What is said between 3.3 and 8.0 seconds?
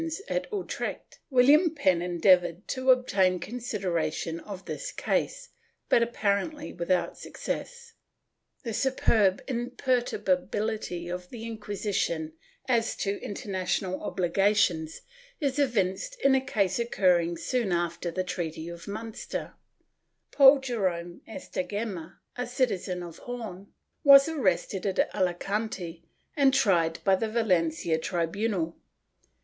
consideration of this case, but apparently without success/